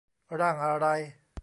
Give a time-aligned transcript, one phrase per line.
[0.39, 0.87] ร่างอะไร?